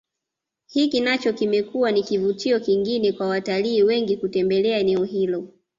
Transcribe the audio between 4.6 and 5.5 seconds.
eneo hilo